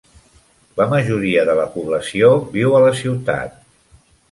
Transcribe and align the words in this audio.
La 0.79 0.87
majoria 0.93 1.43
de 1.51 1.55
la 1.61 1.67
població 1.75 2.33
viu 2.57 2.77
a 2.79 2.83
la 2.87 2.91
ciutat. 3.03 3.57